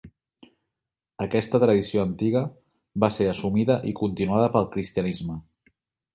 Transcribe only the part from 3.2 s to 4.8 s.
assumida i continuada pel